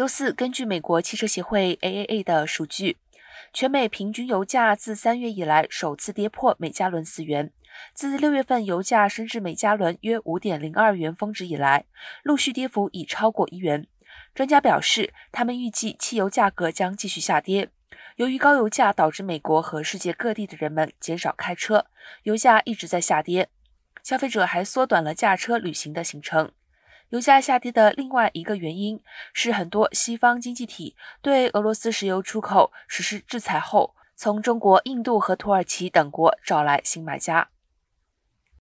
[0.00, 2.96] 周四，根据美国汽车协会 AAA 的数据，
[3.52, 7.52] 全美平均油价自三月以来首次跌破每加仑四元。
[7.92, 11.84] 自六月份油价升至每加仑约五点零二元峰值以来，
[12.22, 13.86] 陆续跌幅已超过一元。
[14.34, 17.68] 专家表示，他们预计汽油价格将继续下跌。
[18.16, 21.84] 由于高油价导致美国和世界各地的人们减少开车，
[22.22, 23.50] 油价一直在下跌。
[24.02, 26.50] 消费者还缩短了驾车旅行的行程。
[27.10, 29.00] 油价下跌的另外一个原因
[29.32, 37.48] 是，很多西方经济体对俄罗斯石油出口实施制裁后，从中国、印度和土耳其等国找来新买家。